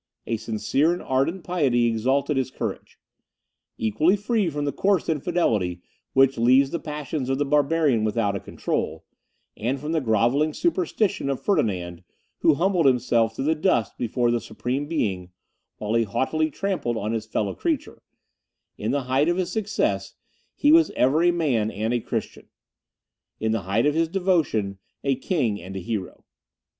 A 0.25 0.37
sincere 0.37 0.93
and 0.93 1.01
ardent 1.03 1.43
piety 1.43 1.85
exalted 1.85 2.35
his 2.35 2.49
courage. 2.49 2.97
Equally 3.77 4.15
free 4.15 4.49
from 4.49 4.65
the 4.65 4.71
coarse 4.71 5.07
infidelity 5.07 5.83
which 6.13 6.39
leaves 6.39 6.71
the 6.71 6.79
passions 6.79 7.29
of 7.29 7.37
the 7.37 7.45
barbarian 7.45 8.03
without 8.03 8.35
a 8.35 8.39
control, 8.39 9.05
and 9.55 9.79
from 9.79 9.91
the 9.91 10.01
grovelling 10.01 10.55
superstition 10.55 11.29
of 11.29 11.39
Ferdinand, 11.39 12.03
who 12.39 12.55
humbled 12.55 12.87
himself 12.87 13.35
to 13.35 13.43
the 13.43 13.53
dust 13.53 13.95
before 13.99 14.31
the 14.31 14.41
Supreme 14.41 14.87
Being, 14.87 15.29
while 15.77 15.93
he 15.93 16.03
haughtily 16.03 16.49
trampled 16.49 16.97
on 16.97 17.11
his 17.11 17.27
fellow 17.27 17.53
creature 17.53 18.01
in 18.79 18.89
the 18.89 19.03
height 19.03 19.29
of 19.29 19.37
his 19.37 19.51
success 19.51 20.15
he 20.55 20.71
was 20.71 20.89
ever 20.95 21.21
a 21.21 21.29
man 21.29 21.69
and 21.69 21.93
a 21.93 21.99
Christian 21.99 22.47
in 23.39 23.51
the 23.51 23.61
height 23.69 23.85
of 23.85 23.93
his 23.93 24.07
devotion, 24.07 24.79
a 25.03 25.13
king 25.15 25.61
and 25.61 25.75
a 25.75 25.79
hero. 25.79 26.25